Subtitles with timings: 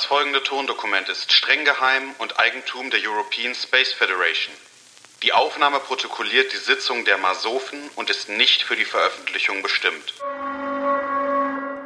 [0.00, 4.54] Das folgende Tondokument ist streng geheim und Eigentum der European Space Federation.
[5.22, 10.14] Die Aufnahme protokolliert die Sitzung der Masofen und ist nicht für die Veröffentlichung bestimmt.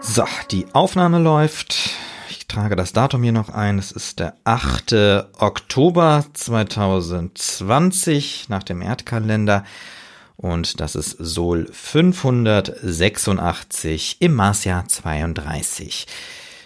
[0.01, 1.91] So, die Aufnahme läuft.
[2.31, 3.81] Ich trage das Datum hier noch ein.
[3.81, 4.93] Es ist der 8.
[5.41, 9.65] Oktober 2020 nach dem Erdkalender.
[10.37, 16.07] Und das ist Sol 586 im Marsjahr 32.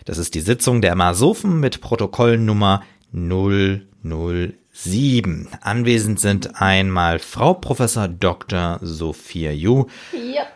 [0.09, 5.49] Das ist die Sitzung der Masofen mit Protokollnummer 007.
[5.61, 8.79] Anwesend sind einmal Frau Professor Dr.
[8.81, 9.85] Sophia Yu.
[10.15, 10.47] Yep.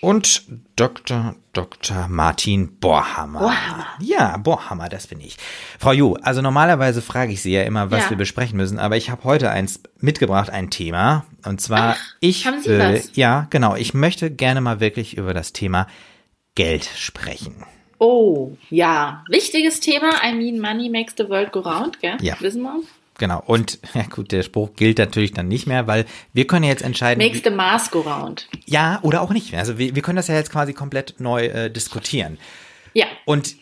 [0.00, 0.44] Und
[0.76, 1.34] Dr.
[1.52, 2.08] Dr.
[2.08, 3.40] Martin Bohrhammer.
[3.40, 3.86] Bohrhammer.
[4.00, 5.36] Ja, Bohrhammer, das bin ich.
[5.78, 8.10] Frau Ju, also normalerweise frage ich Sie ja immer, was Ja.
[8.10, 11.26] wir besprechen müssen, aber ich habe heute eins mitgebracht, ein Thema.
[11.44, 13.10] Und zwar, ich haben Sie will, was?
[13.14, 15.86] ja, genau, ich möchte gerne mal wirklich über das Thema
[16.54, 17.56] Geld sprechen.
[18.00, 19.22] Oh, ja.
[19.28, 20.10] Wichtiges Thema.
[20.24, 22.16] I mean, money makes the world go round, gell?
[22.22, 22.34] Ja.
[22.40, 22.82] Wissen wir?
[23.18, 23.42] Genau.
[23.46, 27.22] Und ja gut, der Spruch gilt natürlich dann nicht mehr, weil wir können jetzt entscheiden.
[27.22, 28.48] Makes the Mars go round.
[28.64, 29.54] ja, oder auch nicht.
[29.54, 32.38] Also wir, wir können das ja jetzt quasi komplett neu äh, diskutieren.
[32.94, 33.04] Ja.
[33.26, 33.54] Und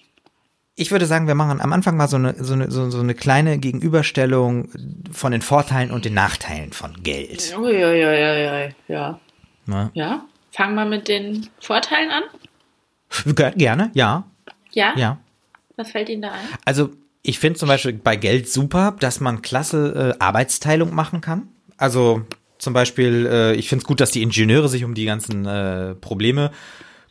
[0.76, 3.16] ich würde sagen, wir machen am Anfang mal so eine, so eine, so, so eine
[3.16, 4.68] kleine Gegenüberstellung
[5.10, 7.56] von den Vorteilen und den Nachteilen von Geld.
[7.58, 9.18] Uiuiuiui, ja.
[9.66, 9.90] Ne?
[9.94, 10.24] Ja.
[10.52, 12.22] Fangen wir mit den Vorteilen an.
[13.26, 14.24] Ge- Gerne, ja,
[14.72, 14.94] Ja?
[14.96, 15.18] ja.
[15.76, 16.38] Was fällt Ihnen da ein?
[16.64, 16.90] Also
[17.22, 21.48] ich finde zum Beispiel bei Geld super, dass man klasse äh, Arbeitsteilung machen kann.
[21.76, 22.22] Also
[22.58, 25.94] zum Beispiel, äh, ich finde es gut, dass die Ingenieure sich um die ganzen äh,
[25.94, 26.50] Probleme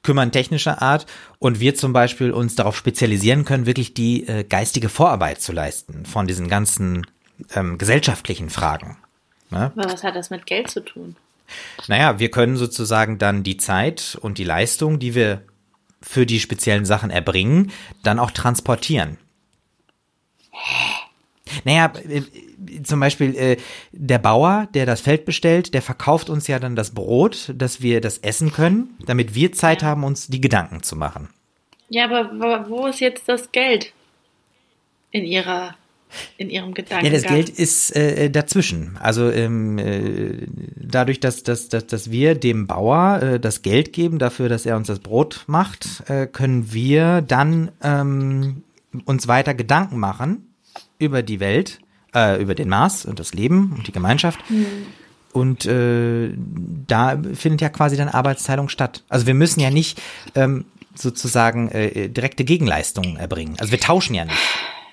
[0.04, 1.06] kümmern technischer Art
[1.40, 6.06] und wir zum Beispiel uns darauf spezialisieren können, wirklich die äh, geistige Vorarbeit zu leisten
[6.06, 7.06] von diesen ganzen
[7.56, 8.98] ähm, gesellschaftlichen Fragen.
[9.50, 9.72] Ne?
[9.76, 11.16] Aber was hat das mit Geld zu tun?
[11.88, 15.42] Naja, wir können sozusagen dann die Zeit und die Leistung, die wir
[16.02, 17.72] für die speziellen Sachen erbringen,
[18.04, 19.18] dann auch transportieren.
[21.64, 22.22] Naja, äh,
[22.84, 23.58] zum Beispiel äh,
[23.92, 28.02] der Bauer, der das Feld bestellt, der verkauft uns ja dann das Brot, dass wir
[28.02, 31.30] das essen können, damit wir Zeit haben, uns die Gedanken zu machen.
[31.90, 33.94] Ja, aber wo ist jetzt das Geld?
[35.12, 35.76] In ihrer,
[36.38, 37.06] in ihrem Gedanken.
[37.06, 38.98] Ja, das Geld ist äh, dazwischen.
[39.00, 44.20] Also ähm, äh, dadurch, dass, dass, dass, dass wir dem Bauer äh, das Geld geben
[44.20, 48.64] dafür, dass er uns das Brot macht, äh, können wir dann ähm,
[49.06, 50.54] uns weiter Gedanken machen
[51.00, 51.80] über die Welt,
[52.16, 54.40] äh, über den Mars und das Leben und die Gemeinschaft.
[55.34, 56.32] Und äh,
[56.88, 59.04] da findet ja quasi dann Arbeitsteilung statt.
[59.10, 60.02] Also wir müssen ja nicht
[60.34, 63.56] ähm, sozusagen äh, direkte Gegenleistungen erbringen.
[63.60, 64.38] Also wir tauschen ja nicht.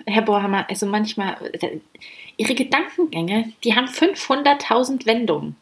[0.06, 1.78] Herr Bohrhammer, also manchmal, äh,
[2.36, 5.56] Ihre Gedankengänge, die haben 500.000 Wendungen.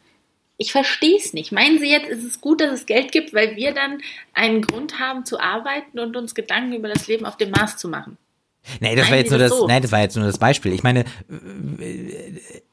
[0.57, 1.51] Ich verstehe es nicht.
[1.51, 4.01] Meinen Sie jetzt, ist es gut, dass es Geld gibt, weil wir dann
[4.33, 7.87] einen Grund haben zu arbeiten und uns Gedanken über das Leben auf dem Mars zu
[7.87, 8.17] machen?
[8.79, 9.67] Nee, das war jetzt nur das das, so?
[9.67, 10.71] nein, das war jetzt nur das Beispiel.
[10.73, 11.03] Ich meine,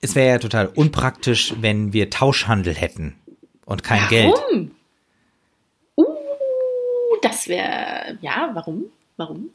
[0.01, 3.17] es wäre ja total unpraktisch, wenn wir Tauschhandel hätten
[3.65, 4.33] und kein Geld.
[4.33, 4.71] Warum?
[5.97, 6.05] Uh,
[7.23, 8.85] das wäre, ja, warum?
[9.17, 9.51] Warum?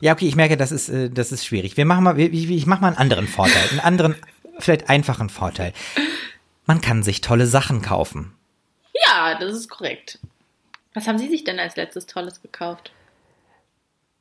[0.00, 1.76] Ja, okay, ich merke, das ist, äh, das ist schwierig.
[1.76, 4.14] Wir machen mal, ich, ich mache mal einen anderen Vorteil, einen anderen,
[4.58, 5.72] vielleicht einfachen Vorteil.
[6.66, 8.34] Man kann sich tolle Sachen kaufen.
[9.06, 10.18] Ja, das ist korrekt.
[10.94, 12.92] Was haben Sie sich denn als letztes Tolles gekauft?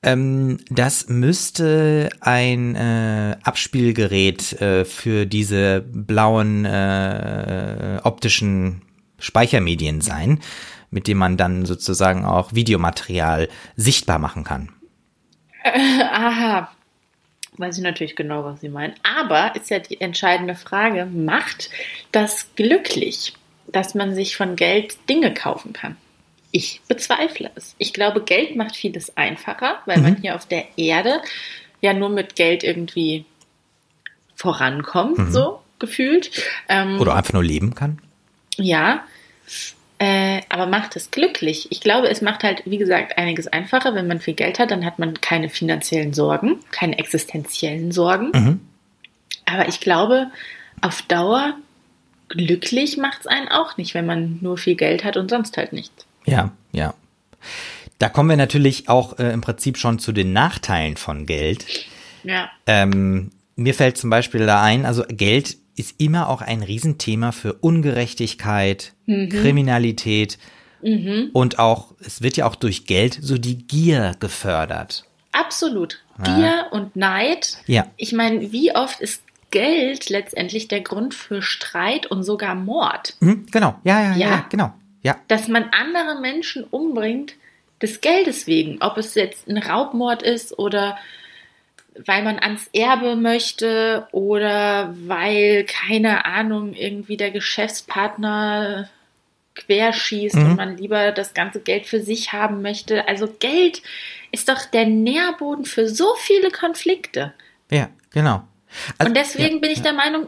[0.04, 8.82] Ähm, das müsste ein äh, Abspielgerät äh, für diese blauen äh, optischen
[9.20, 10.40] Speichermedien sein,
[10.90, 14.70] mit dem man dann sozusagen auch Videomaterial sichtbar machen kann.
[16.12, 16.72] Aha.
[17.58, 18.94] Weiß ich natürlich genau, was Sie meinen.
[19.04, 21.70] Aber ist ja die entscheidende Frage, macht
[22.12, 23.34] das glücklich,
[23.68, 25.98] dass man sich von Geld Dinge kaufen kann?
[26.52, 27.76] Ich bezweifle es.
[27.78, 31.22] Ich glaube, Geld macht vieles einfacher, weil man hier auf der Erde
[31.82, 33.26] ja nur mit Geld irgendwie
[34.36, 36.32] vorankommt, so gefühlt.
[36.68, 38.00] Ähm, Oder einfach nur leben kann.
[38.58, 39.04] ja,
[40.02, 41.68] äh, aber macht es glücklich?
[41.70, 43.94] Ich glaube, es macht halt, wie gesagt, einiges einfacher.
[43.94, 48.32] Wenn man viel Geld hat, dann hat man keine finanziellen Sorgen, keine existenziellen Sorgen.
[48.34, 48.60] Mhm.
[49.46, 50.32] Aber ich glaube,
[50.82, 51.54] auf Dauer
[52.30, 55.72] glücklich macht es einen auch nicht, wenn man nur viel Geld hat und sonst halt
[55.72, 56.08] nichts.
[56.26, 56.96] Ja, ja.
[58.00, 61.68] Da kommen wir natürlich auch äh, im Prinzip schon zu den Nachteilen von Geld.
[62.24, 62.50] Ja.
[62.66, 67.54] Ähm, mir fällt zum Beispiel da ein, also Geld ist immer auch ein Riesenthema für
[67.54, 70.38] Ungerechtigkeit, Kriminalität
[71.34, 75.06] und auch, es wird ja auch durch Geld so die Gier gefördert.
[75.32, 76.00] Absolut.
[76.24, 77.58] Gier und Neid.
[77.68, 77.88] Ja.
[77.98, 83.16] Ich meine, wie oft ist Geld letztendlich der Grund für Streit und sogar Mord?
[83.20, 84.30] Mhm, genau, ja, ja, ja, Ja.
[84.30, 84.74] ja, genau.
[85.04, 87.34] Ja, dass man andere Menschen umbringt
[87.82, 88.78] des Geldes wegen.
[88.82, 90.98] Ob es jetzt ein Raubmord ist oder
[92.06, 98.90] weil man ans Erbe möchte oder weil, keine Ahnung, irgendwie der Geschäftspartner
[99.56, 100.46] querschießt mhm.
[100.46, 103.08] und man lieber das ganze Geld für sich haben möchte.
[103.08, 103.82] Also Geld
[104.32, 107.34] ist doch der Nährboden für so viele Konflikte.
[107.70, 108.44] Ja, genau.
[108.98, 109.84] Also, und deswegen ja, bin ich ja.
[109.84, 110.28] der Meinung,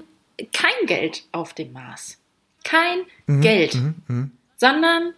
[0.52, 2.20] kein Geld auf dem Mars.
[2.64, 3.76] Kein mhm, Geld.
[3.76, 4.30] Mhm, mh.
[4.58, 5.14] sondern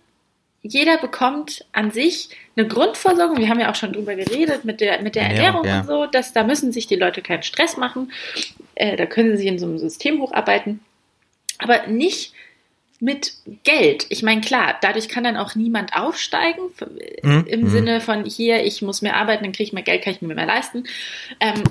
[0.68, 3.38] jeder bekommt an sich eine Grundversorgung.
[3.38, 5.80] Wir haben ja auch schon drüber geredet mit der, mit der Ernährung, Ernährung ja.
[5.82, 8.12] und so, dass da müssen sich die Leute keinen Stress machen.
[8.74, 10.80] Äh, da können sie sich in so einem System hocharbeiten.
[11.60, 12.34] Aber nicht
[13.00, 13.34] mit
[13.64, 14.08] Geld.
[14.10, 16.64] Ich meine, klar, dadurch kann dann auch niemand aufsteigen,
[17.22, 17.46] mhm.
[17.48, 17.70] im mhm.
[17.70, 20.34] Sinne von hier, ich muss mehr arbeiten, dann kriege ich mehr Geld, kann ich mir
[20.34, 20.86] mehr leisten.
[21.40, 21.62] Ähm,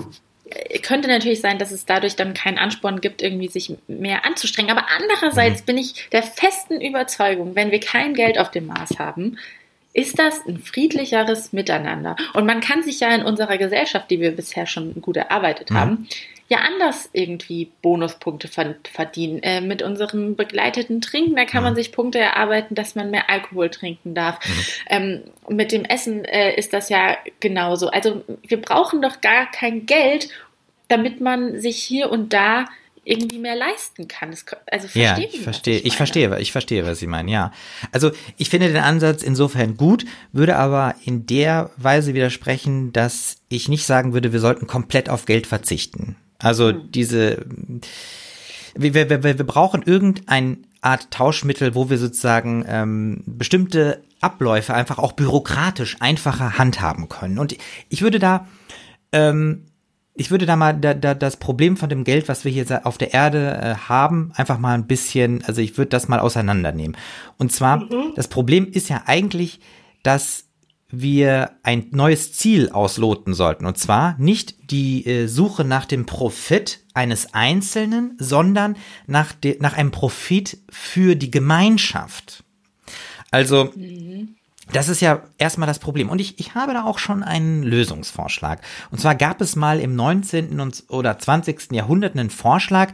[0.81, 4.71] könnte natürlich sein, dass es dadurch dann keinen Ansporn gibt, irgendwie sich mehr anzustrengen.
[4.71, 5.65] Aber andererseits mhm.
[5.65, 9.37] bin ich der festen Überzeugung, wenn wir kein Geld auf dem Mars haben,
[9.93, 12.17] ist das ein friedlicheres Miteinander.
[12.33, 16.07] Und man kann sich ja in unserer Gesellschaft, die wir bisher schon gut erarbeitet haben,
[16.47, 19.41] ja anders irgendwie Bonuspunkte verdienen.
[19.41, 21.69] Äh, mit unserem begleiteten Trinken, da kann mhm.
[21.69, 24.39] man sich Punkte erarbeiten, dass man mehr Alkohol trinken darf.
[24.45, 24.65] Mhm.
[24.89, 27.89] Ähm, mit dem Essen äh, ist das ja genauso.
[27.89, 30.29] Also wir brauchen doch gar kein Geld,
[30.87, 32.65] damit man sich hier und da
[33.05, 34.31] irgendwie mehr leisten kann.
[34.31, 37.29] Das, also ja, ich verstehe, ich, ich verstehe, ich verstehe, was Sie meinen.
[37.29, 37.51] Ja,
[37.91, 43.69] also ich finde den Ansatz insofern gut, würde aber in der Weise widersprechen, dass ich
[43.69, 46.15] nicht sagen würde, wir sollten komplett auf Geld verzichten.
[46.39, 46.91] Also hm.
[46.91, 47.45] diese,
[48.75, 54.97] wir, wir, wir, wir brauchen irgendeine Art Tauschmittel, wo wir sozusagen ähm, bestimmte Abläufe einfach
[54.97, 57.39] auch bürokratisch einfacher handhaben können.
[57.39, 57.55] Und
[57.89, 58.47] ich würde da,
[59.11, 59.65] ähm,
[60.13, 62.97] ich würde da mal da, da, das Problem von dem Geld, was wir hier auf
[62.97, 66.97] der Erde äh, haben, einfach mal ein bisschen, also ich würde das mal auseinandernehmen.
[67.37, 68.13] Und zwar, mhm.
[68.15, 69.59] das Problem ist ja eigentlich,
[70.03, 70.44] dass
[71.01, 73.65] wir ein neues Ziel ausloten sollten.
[73.65, 78.77] Und zwar nicht die äh, Suche nach dem Profit eines Einzelnen, sondern
[79.07, 82.43] nach, de, nach einem Profit für die Gemeinschaft.
[83.31, 83.73] Also,
[84.71, 86.09] das ist ja erstmal das Problem.
[86.09, 88.61] Und ich, ich habe da auch schon einen Lösungsvorschlag.
[88.91, 90.71] Und zwar gab es mal im 19.
[90.89, 91.71] oder 20.
[91.71, 92.93] Jahrhundert einen Vorschlag,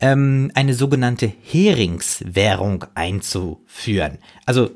[0.00, 4.18] ähm, eine sogenannte Heringswährung einzuführen.
[4.44, 4.70] Also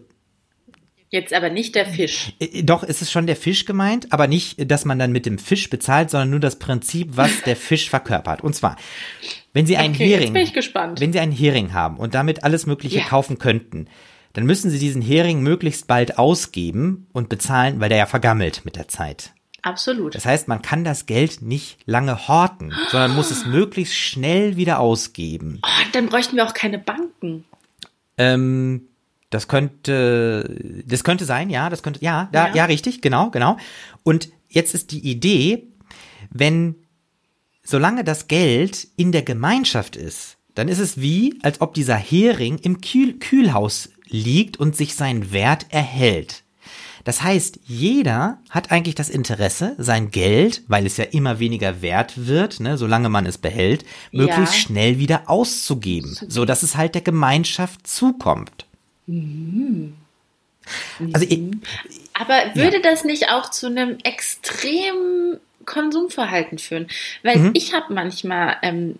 [1.12, 2.32] Jetzt aber nicht der Fisch.
[2.38, 5.26] Äh, äh, doch, es ist schon der Fisch gemeint, aber nicht, dass man dann mit
[5.26, 8.42] dem Fisch bezahlt, sondern nur das Prinzip, was der Fisch verkörpert.
[8.42, 8.76] Und zwar,
[9.52, 13.04] wenn Sie einen okay, Hering, wenn Sie einen Hering haben und damit alles Mögliche ja.
[13.04, 13.88] kaufen könnten,
[14.34, 18.76] dann müssen Sie diesen Hering möglichst bald ausgeben und bezahlen, weil der ja vergammelt mit
[18.76, 19.32] der Zeit.
[19.62, 20.14] Absolut.
[20.14, 24.78] Das heißt, man kann das Geld nicht lange horten, sondern muss es möglichst schnell wieder
[24.78, 25.60] ausgeben.
[25.64, 27.44] Oh, dann bräuchten wir auch keine Banken.
[28.16, 28.89] Ähm,
[29.30, 32.54] das könnte, das könnte sein, ja, das könnte, ja, da, ja.
[32.56, 33.56] ja, richtig, genau, genau.
[34.02, 35.68] Und jetzt ist die Idee,
[36.30, 36.74] wenn,
[37.62, 42.58] solange das Geld in der Gemeinschaft ist, dann ist es wie, als ob dieser Hering
[42.58, 46.42] im Kühl Kühlhaus liegt und sich sein Wert erhält.
[47.04, 52.26] Das heißt, jeder hat eigentlich das Interesse, sein Geld, weil es ja immer weniger wert
[52.26, 54.60] wird, ne, solange man es behält, möglichst ja.
[54.60, 58.66] schnell wieder auszugeben, so dass es halt der Gemeinschaft zukommt.
[59.10, 59.94] Mhm.
[61.12, 61.40] Also ich,
[62.14, 62.82] Aber würde ja.
[62.82, 66.88] das nicht auch zu einem extremen Konsumverhalten führen?
[67.22, 67.50] Weil mhm.
[67.54, 68.96] ich habe manchmal ähm,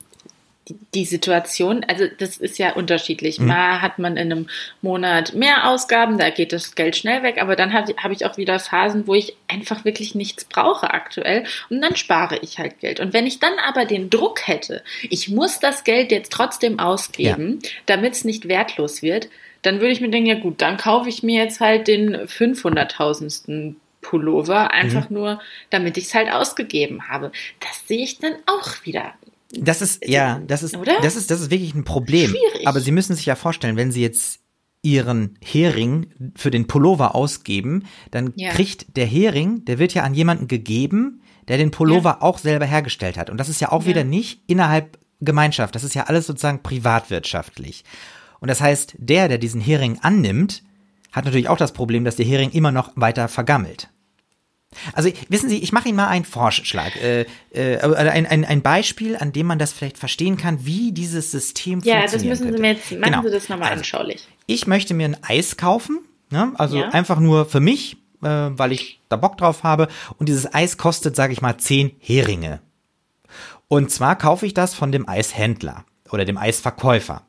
[0.69, 3.39] die, die, Situation, also das ist ja unterschiedlich.
[3.39, 3.47] Mhm.
[3.47, 4.49] Mal hat man in einem
[4.83, 8.37] Monat mehr Ausgaben, da geht das Geld schnell weg, aber dann habe hab ich auch
[8.37, 13.01] wieder Phasen, wo ich einfach wirklich nichts brauche aktuell und dann spare ich halt Geld.
[13.01, 17.59] Und wenn ich dann aber den Druck hätte, ich muss das Geld jetzt trotzdem ausgeben,
[17.63, 17.69] ja.
[17.87, 19.29] damit es nicht wertlos wird,
[19.63, 23.75] dann würde ich mir denken, ja gut, dann kaufe ich mir jetzt halt den 500.000.
[24.03, 25.17] Pullover, einfach mhm.
[25.17, 27.33] nur, damit ich es halt ausgegeben habe.
[27.61, 29.13] Das sehe ich dann auch wieder.
[29.53, 31.01] Das ist, ja, das ist, Oder?
[31.03, 32.31] das ist, das ist wirklich ein Problem.
[32.31, 32.67] Schwierig.
[32.67, 34.41] Aber Sie müssen sich ja vorstellen, wenn Sie jetzt
[34.83, 38.51] Ihren Hering für den Pullover ausgeben, dann ja.
[38.51, 42.23] kriegt der Hering, der wird ja an jemanden gegeben, der den Pullover ja.
[42.23, 43.29] auch selber hergestellt hat.
[43.29, 43.89] Und das ist ja auch ja.
[43.89, 45.75] wieder nicht innerhalb Gemeinschaft.
[45.75, 47.85] Das ist ja alles sozusagen privatwirtschaftlich.
[48.41, 50.63] Und das heißt, der, der diesen Hering annimmt,
[51.13, 53.89] hat natürlich auch das Problem, dass der Hering immer noch weiter vergammelt.
[54.93, 59.17] Also wissen Sie, ich mache Ihnen mal einen Vorschlag, äh, äh, ein, ein, ein Beispiel,
[59.17, 62.13] an dem man das vielleicht verstehen kann, wie dieses System ja, funktioniert.
[62.13, 62.57] Ja, das müssen könnte.
[62.57, 63.23] Sie mir jetzt, machen genau.
[63.23, 64.29] Sie das nochmal also, anschaulich.
[64.47, 65.99] Ich möchte mir ein Eis kaufen,
[66.31, 66.53] ne?
[66.57, 66.89] also ja.
[66.91, 69.89] einfach nur für mich, äh, weil ich da Bock drauf habe.
[70.19, 72.61] Und dieses Eis kostet, sage ich mal, zehn Heringe.
[73.67, 77.23] Und zwar kaufe ich das von dem Eishändler oder dem Eisverkäufer.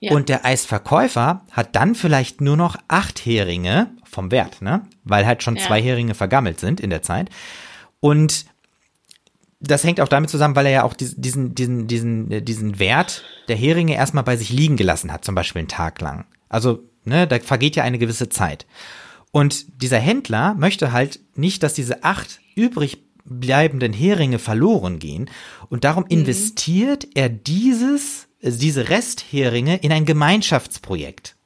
[0.00, 4.82] Und der Eisverkäufer hat dann vielleicht nur noch acht Heringe vom Wert, ne?
[5.04, 5.66] Weil halt schon ja.
[5.66, 7.30] zwei Heringe vergammelt sind in der Zeit.
[8.00, 8.46] Und
[9.60, 13.24] das hängt auch damit zusammen, weil er ja auch diesen, diesen, diesen, äh, diesen Wert
[13.48, 16.26] der Heringe erstmal bei sich liegen gelassen hat, zum Beispiel einen Tag lang.
[16.48, 18.66] Also, ne, da vergeht ja eine gewisse Zeit.
[19.32, 25.28] Und dieser Händler möchte halt nicht, dass diese acht übrig bleibenden Heringe verloren gehen.
[25.68, 26.10] Und darum mhm.
[26.10, 31.36] investiert er dieses, diese Restheringe in ein Gemeinschaftsprojekt.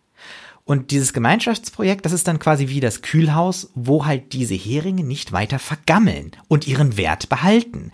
[0.65, 5.33] Und dieses Gemeinschaftsprojekt, das ist dann quasi wie das Kühlhaus, wo halt diese Heringe nicht
[5.33, 7.91] weiter vergammeln und ihren Wert behalten.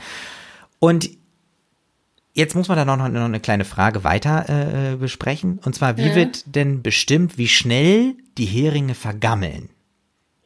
[0.79, 1.11] Und
[2.35, 5.61] jetzt muss man da noch, noch eine kleine Frage weiter äh, besprechen.
[5.65, 6.15] Und zwar, wie ja.
[6.15, 9.71] wird denn bestimmt, wie schnell die Heringe vergammeln?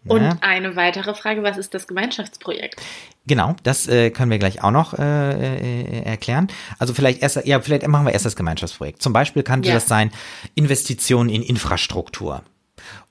[0.07, 0.37] Und ja.
[0.41, 2.81] eine weitere Frage, was ist das Gemeinschaftsprojekt?
[3.27, 6.49] Genau, das äh, können wir gleich auch noch äh, äh, erklären.
[6.79, 9.01] Also vielleicht erst, ja, vielleicht machen wir erst das Gemeinschaftsprojekt.
[9.01, 9.75] Zum Beispiel könnte ja.
[9.75, 10.11] das sein
[10.55, 12.43] Investitionen in Infrastruktur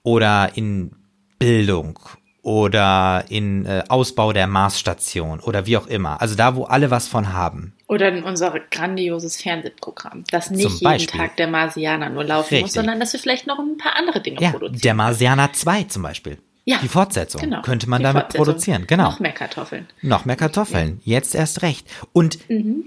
[0.04, 0.92] oder in
[1.40, 1.98] Bildung
[2.42, 6.22] oder in äh, Ausbau der Marsstation oder wie auch immer.
[6.22, 7.74] Also da, wo alle was von haben.
[7.88, 12.62] Oder in unser grandioses Fernsehprogramm, das nicht jeden Tag der Marsianer nur laufen Richtig.
[12.62, 14.82] muss, sondern dass wir vielleicht noch ein paar andere Dinge ja, produzieren.
[14.82, 16.38] Der Marsianer 2 zum Beispiel.
[16.64, 18.86] Ja, die Fortsetzung genau, könnte man damit produzieren.
[18.88, 19.06] Genau.
[19.06, 19.88] Noch mehr Kartoffeln.
[20.02, 21.02] Noch mehr Kartoffeln.
[21.04, 21.16] Ja.
[21.16, 21.88] Jetzt erst recht.
[22.14, 22.86] Und mhm.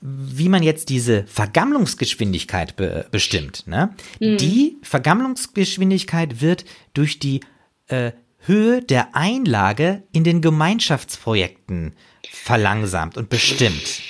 [0.00, 3.94] wie man jetzt diese Vergammlungsgeschwindigkeit be bestimmt, ne?
[4.20, 4.38] Mhm.
[4.38, 7.40] Die Vergammlungsgeschwindigkeit wird durch die
[7.86, 11.94] äh, Höhe der Einlage in den Gemeinschaftsprojekten
[12.30, 14.02] verlangsamt und bestimmt.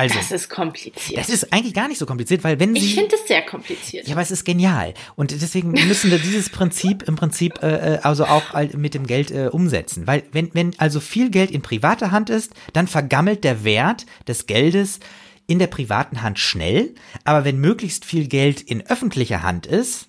[0.00, 1.18] Also, das ist kompliziert.
[1.18, 2.80] Das ist eigentlich gar nicht so kompliziert, weil wenn Sie.
[2.80, 4.06] Ich finde es sehr kompliziert.
[4.06, 4.94] Ja, aber es ist genial.
[5.14, 9.30] Und deswegen müssen wir dieses Prinzip im Prinzip äh, äh also auch mit dem Geld
[9.30, 10.06] äh, umsetzen.
[10.06, 14.46] Weil wenn, wenn also viel Geld in privater Hand ist, dann vergammelt der Wert des
[14.46, 15.00] Geldes
[15.46, 16.94] in der privaten Hand schnell.
[17.24, 20.08] Aber wenn möglichst viel Geld in öffentlicher Hand ist,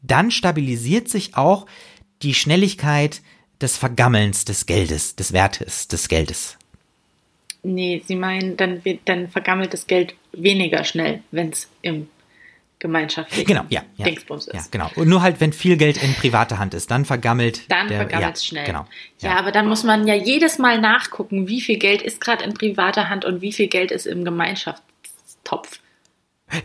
[0.00, 1.66] dann stabilisiert sich auch
[2.22, 3.20] die Schnelligkeit
[3.60, 6.57] des Vergammelns des Geldes, des Wertes des Geldes.
[7.62, 12.08] Nee, Sie meinen, dann, wird, dann vergammelt das Geld weniger schnell, wenn es im
[12.78, 14.54] gemeinschaftlichen genau, ja, ja, Dingsbums ist.
[14.54, 14.90] Ja, genau.
[14.94, 17.62] Und nur halt, wenn viel Geld in privater Hand ist, dann vergammelt.
[17.68, 18.66] Dann vergammelt es ja, schnell.
[18.66, 18.86] Genau.
[19.20, 19.30] Ja.
[19.30, 22.54] ja, aber dann muss man ja jedes Mal nachgucken, wie viel Geld ist gerade in
[22.54, 25.80] privater Hand und wie viel Geld ist im Gemeinschaftstopf.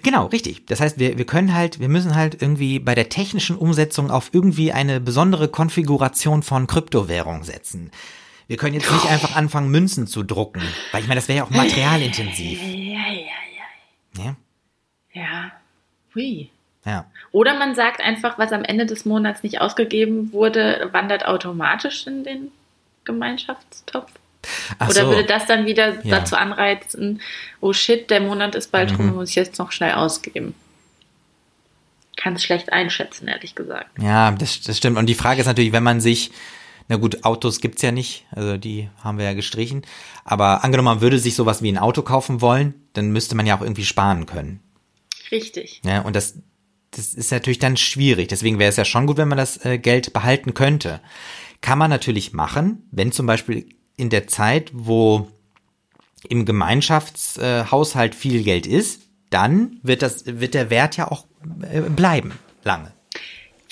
[0.01, 0.65] Genau, richtig.
[0.67, 4.29] Das heißt, wir, wir können halt, wir müssen halt irgendwie bei der technischen Umsetzung auf
[4.31, 7.91] irgendwie eine besondere Konfiguration von Kryptowährung setzen.
[8.47, 11.43] Wir können jetzt nicht einfach anfangen, Münzen zu drucken, weil ich meine, das wäre ja
[11.45, 12.61] auch materialintensiv.
[12.61, 13.33] Ja, ja,
[14.15, 14.23] ja.
[14.23, 14.35] Ja.
[15.13, 15.51] Ja.
[16.13, 16.49] Hui.
[16.85, 17.05] Ja.
[17.31, 22.23] Oder man sagt einfach, was am Ende des Monats nicht ausgegeben wurde, wandert automatisch in
[22.23, 22.51] den
[23.05, 24.11] Gemeinschaftstopf.
[24.77, 25.07] Ach Oder so.
[25.07, 26.19] würde das dann wieder ja.
[26.19, 27.21] dazu anreizen,
[27.61, 28.97] oh shit, der Monat ist bald mhm.
[28.97, 30.53] rum, muss ich jetzt noch schnell ausgeben?
[32.17, 33.89] Kann es schlecht einschätzen, ehrlich gesagt.
[33.99, 34.97] Ja, das, das stimmt.
[34.97, 36.31] Und die Frage ist natürlich, wenn man sich
[36.87, 39.83] na gut, Autos gibt's ja nicht, also die haben wir ja gestrichen.
[40.25, 43.57] Aber angenommen, man würde sich sowas wie ein Auto kaufen wollen, dann müsste man ja
[43.57, 44.59] auch irgendwie sparen können.
[45.31, 45.81] Richtig.
[45.83, 46.35] Ja, und das,
[46.91, 48.27] das ist natürlich dann schwierig.
[48.27, 51.01] Deswegen wäre es ja schon gut, wenn man das äh, Geld behalten könnte.
[51.61, 55.29] Kann man natürlich machen, wenn zum Beispiel in der Zeit, wo
[56.27, 61.25] im Gemeinschaftshaushalt viel Geld ist, dann wird das, wird der Wert ja auch
[61.61, 62.91] äh, bleiben lange.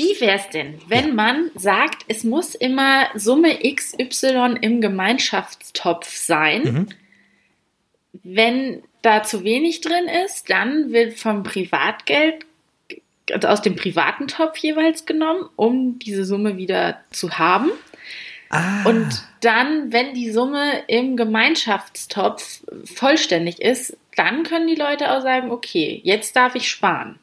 [0.01, 1.13] Wie wäre es denn, wenn ja.
[1.13, 6.63] man sagt, es muss immer Summe XY im Gemeinschaftstopf sein?
[6.63, 6.87] Mhm.
[8.23, 12.45] Wenn da zu wenig drin ist, dann wird vom Privatgeld,
[13.31, 17.71] also aus dem privaten Topf jeweils genommen, um diese Summe wieder zu haben.
[18.49, 18.83] Ah.
[18.85, 25.51] Und dann, wenn die Summe im Gemeinschaftstopf vollständig ist, dann können die Leute auch sagen,
[25.51, 27.19] okay, jetzt darf ich sparen.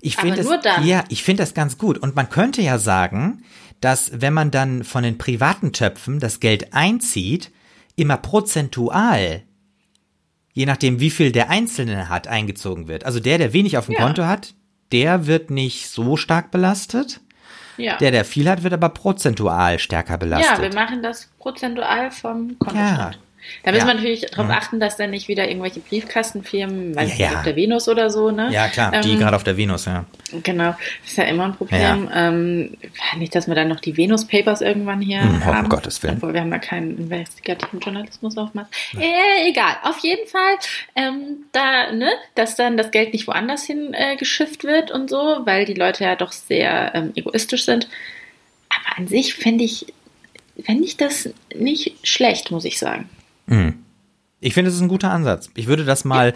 [0.00, 1.98] Ich finde das, ja, ich finde das ganz gut.
[1.98, 3.42] Und man könnte ja sagen,
[3.80, 7.50] dass wenn man dann von den privaten Töpfen das Geld einzieht,
[7.96, 9.42] immer prozentual,
[10.52, 13.04] je nachdem wie viel der Einzelne hat, eingezogen wird.
[13.04, 14.02] Also der, der wenig auf dem ja.
[14.02, 14.54] Konto hat,
[14.92, 17.20] der wird nicht so stark belastet.
[17.76, 17.98] Ja.
[17.98, 20.56] Der, der viel hat, wird aber prozentual stärker belastet.
[20.56, 23.14] Ja, wir machen das prozentual vom Kontostand.
[23.14, 23.20] Ja,
[23.62, 23.92] da müssen ja.
[23.92, 24.52] wir natürlich darauf mhm.
[24.52, 27.38] achten, dass dann nicht wieder irgendwelche Briefkastenfirmen, weil ja, ja.
[27.38, 28.48] auf der Venus oder so, ne?
[28.50, 30.04] Ja, klar, ähm, die gerade auf der Venus, ja.
[30.42, 30.70] Genau,
[31.02, 32.10] das ist ja immer ein Problem.
[32.12, 32.76] Ähm,
[33.16, 35.64] nicht, dass wir dann noch die Venus Papers irgendwann hier hm, haben.
[35.64, 36.16] Um Gottes Willen.
[36.16, 38.66] Obwohl wir haben ja keinen investigativen Journalismus aufmacht.
[38.98, 40.56] Äh, egal, auf jeden Fall,
[40.96, 45.40] ähm, da, ne, dass dann das Geld nicht woanders hin äh, geschifft wird und so,
[45.44, 47.88] weil die Leute ja doch sehr ähm, egoistisch sind.
[48.68, 49.86] Aber an sich fände ich,
[50.64, 53.08] fände ich das nicht schlecht, muss ich sagen.
[53.46, 53.74] Mhm.
[54.40, 55.50] Ich finde, es ist ein guter Ansatz.
[55.56, 56.34] Ich würde das mal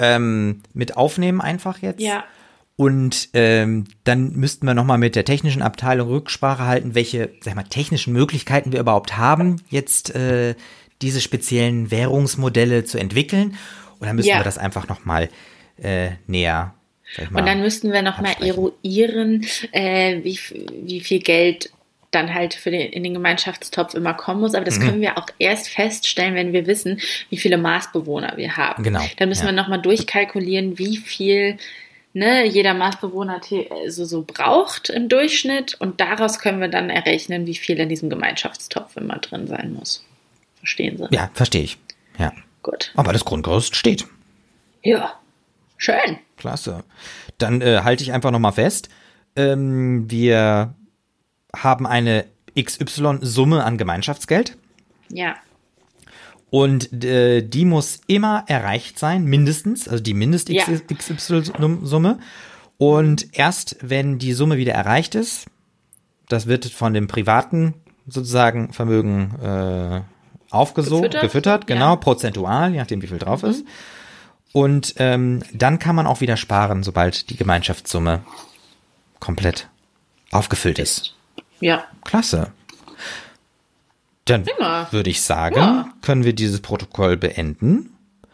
[0.00, 0.16] ja.
[0.16, 2.00] ähm, mit aufnehmen einfach jetzt.
[2.00, 2.24] Ja.
[2.76, 7.64] Und ähm, dann müssten wir nochmal mit der technischen Abteilung Rücksprache halten, welche sag mal,
[7.64, 10.54] technischen Möglichkeiten wir überhaupt haben, jetzt äh,
[11.02, 13.56] diese speziellen Währungsmodelle zu entwickeln.
[13.98, 14.38] Und dann müssen Ja.
[14.38, 15.28] wir das einfach nochmal
[15.82, 16.74] äh, näher.
[17.32, 20.38] Und dann müssten wir nochmal eruieren, äh, wie,
[20.84, 21.70] wie viel Geld
[22.10, 24.54] dann halt für den, in den Gemeinschaftstopf immer kommen muss.
[24.54, 24.64] Aber Mhm.
[24.66, 27.00] das können wir auch erst feststellen, wenn wir wissen,
[27.30, 28.82] wie viele Marsbewohner wir haben.
[28.82, 29.52] Genau, Dann müssen ja.
[29.52, 31.58] wir nochmal durchkalkulieren, wie viel
[32.14, 33.40] ne, jeder Marsbewohner
[33.88, 35.76] so, so braucht im Durchschnitt.
[35.78, 40.04] Und daraus können wir dann errechnen, wie viel in diesem Gemeinschaftstopf immer drin sein muss.
[40.58, 41.06] Verstehen Sie?
[41.14, 41.76] Ja, verstehe ich.
[42.18, 42.32] Ja.
[42.62, 42.92] Gut.
[42.96, 44.06] Aber das Grundgerüst steht.
[44.82, 45.12] Ja.
[45.76, 46.18] Schön.
[46.36, 46.82] Klasse.
[47.38, 48.88] Dann äh, halte ich einfach nochmal fest.
[49.36, 50.74] Ähm, wir
[51.54, 52.24] haben eine
[52.58, 54.56] XY-Summe an Gemeinschaftsgeld
[55.10, 55.36] Ja.
[56.50, 60.16] und äh, die muss immer erreicht sein, mindestens, also die Ja.
[60.16, 62.18] Mindest-XY-Summe.
[62.78, 65.46] Und erst wenn die Summe wieder erreicht ist,
[66.28, 67.74] das wird von dem privaten
[68.06, 70.00] sozusagen Vermögen äh,
[70.50, 71.22] aufgesogen, Gefüttert?
[71.22, 71.96] gefüttert, genau, Ja.
[71.96, 73.64] prozentual, je nachdem wie viel drauf ist.
[74.52, 78.22] Und ähm, dann kann man auch wieder sparen, sobald die Gemeinschaftssumme
[79.20, 79.68] komplett
[80.30, 81.14] aufgefüllt ist.
[81.60, 81.84] Ja.
[82.04, 82.52] Klasse.
[84.24, 84.88] Dann Prima.
[84.90, 85.88] würde ich sagen, Ja.
[86.02, 87.90] können wir dieses Protokoll beenden.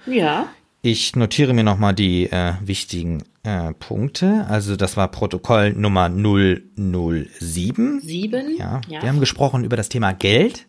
[0.06, 0.48] Ja.
[0.82, 4.44] Ich notiere mir nochmal die äh, wichtigen äh, Punkte.
[4.48, 8.00] Also das war Protokoll Nummer 007.
[8.00, 8.56] Sieben.
[8.58, 10.66] Ja, wir haben gesprochen über das Thema Geld.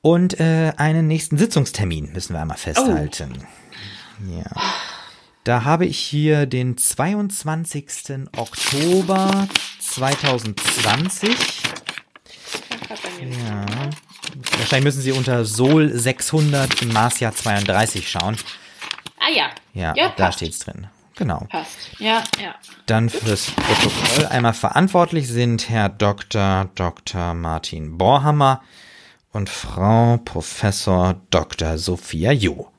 [0.00, 3.32] Und äh, einen nächsten Sitzungstermin müssen wir einmal festhalten.
[4.30, 4.62] Ja.
[5.44, 8.28] Da habe ich hier den 22.
[8.36, 9.46] Oktober
[9.96, 11.30] 2020.
[13.20, 13.64] Ja.
[14.58, 18.36] Wahrscheinlich müssen Sie unter Sol 600 im Marsjahr 32 schauen.
[19.18, 19.46] Ah ja.
[19.72, 20.38] Ja, ja da passt.
[20.38, 20.88] steht's drin.
[21.14, 21.46] Genau.
[21.48, 21.98] Passt.
[21.98, 22.54] Ja, ja.
[22.84, 26.68] Dann fürs Protokoll einmal verantwortlich sind Herr Dr.
[26.74, 27.32] Dr.
[27.32, 28.62] Martin Borhammer
[29.32, 31.78] und Frau Professor Dr.
[31.78, 32.70] Sophia Jo.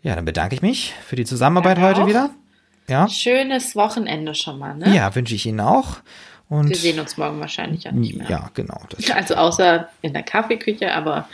[0.00, 2.30] Ja, dann bedanke ich mich für die Zusammenarbeit heute wieder.
[2.86, 4.94] Ja, Schönes Wochenende schon mal, ne?
[4.94, 5.98] ja, wünsche ich Ihnen auch.
[6.48, 8.28] Und Wir sehen uns morgen wahrscheinlich ja nicht mehr.
[8.28, 8.80] ja, genau.
[8.90, 11.28] Das, Also außer in der Kaffeeküche, aber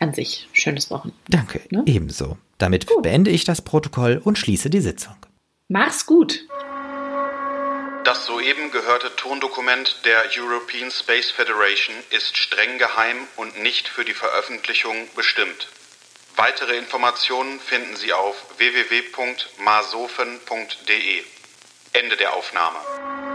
[0.00, 1.18] an sich schönes Wochenende.
[1.28, 1.62] danke.
[1.70, 1.82] Ne?
[1.86, 2.36] Ebenso.
[2.58, 5.16] Damit beende ich das Protokoll und schließe die Sitzung.
[5.68, 6.40] Mach's gut.
[8.04, 14.12] Das soeben gehörte Tondokument der European Space Federation ist streng geheim und nicht für die
[14.12, 15.68] Veröffentlichung bestimmt.
[16.36, 21.24] Weitere Informationen finden Sie auf www.masofen.de.
[21.92, 23.33] Ende der Aufnahme.